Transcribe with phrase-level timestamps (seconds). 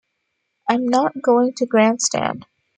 [0.67, 2.47] I'm not going to grandstand.